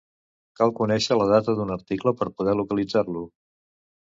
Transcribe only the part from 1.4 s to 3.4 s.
d'un article per poder localitzar-lo.